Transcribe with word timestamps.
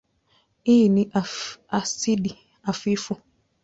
Hii 0.63 0.89
ni 0.89 1.11
asidi 1.69 2.37
hafifu. 2.61 3.17